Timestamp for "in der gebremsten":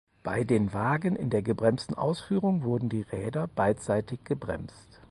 1.15-1.95